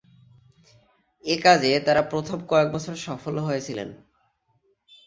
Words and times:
এ 1.23 1.35
কাজে 1.43 1.71
তাঁরা 1.79 2.01
প্রথম 2.01 2.39
কয়েক 2.47 2.67
বছর 2.71 2.93
সফলও 3.05 3.41
হয়েছিলেন। 3.43 3.89